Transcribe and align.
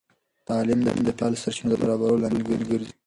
تعلیم 0.47 0.79
د 0.83 0.87
فیدرال 0.95 1.33
سرچینو 1.43 1.71
د 1.71 1.75
برابرولو 1.81 2.21
لامل 2.23 2.43
ګرځي. 2.69 2.91